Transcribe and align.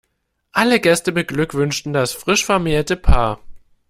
Alle 0.51 0.79
Gäste 0.79 1.11
beglückwünschen 1.11 1.93
das 1.93 2.11
frisch 2.11 2.43
vermählte 2.43 2.97
Paar. 2.97 3.39